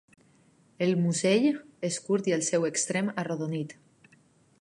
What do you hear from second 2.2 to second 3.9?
i el seu extrem arrodonit.